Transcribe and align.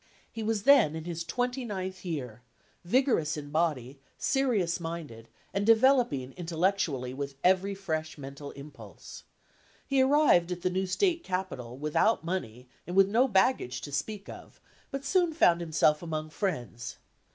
He 0.31 0.41
was 0.41 0.63
then 0.63 0.95
in 0.95 1.05
his 1.05 1.23
twenty 1.23 1.63
ninth 1.63 2.03
year, 2.03 2.41
vigorous 2.83 3.37
in 3.37 3.51
body, 3.51 3.99
serious 4.17 4.79
minded, 4.79 5.27
and 5.53 5.63
developing 5.63 6.31
intellectually 6.35 7.13
with 7.13 7.35
every 7.43 7.75
fresh 7.75 8.17
mental 8.17 8.49
impulse. 8.53 9.25
He 9.85 10.01
arrived 10.01 10.51
at 10.51 10.63
58 10.63 10.69
ADMISSION 10.69 10.69
TO 10.69 10.69
THE 10.69 10.69
BAR 10.69 10.73
the 10.73 10.79
new 10.79 10.87
State 10.87 11.23
capital 11.23 11.71
1 11.73 11.81
without 11.81 12.23
money 12.23 12.67
and 12.87 12.95
with 12.95 13.09
no 13.09 13.27
baggage 13.27 13.79
to 13.81 13.91
speak 13.91 14.27
of, 14.27 14.59
but 14.89 15.05
soon 15.05 15.33
found 15.33 15.61
himself 15.61 16.01
among 16.01 16.31
friends. 16.31 16.97